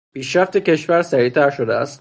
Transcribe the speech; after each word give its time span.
پیشرفت 0.13 0.57
کشور 0.57 1.01
سریعتر 1.01 1.49
شده 1.49 1.73
است. 1.75 1.89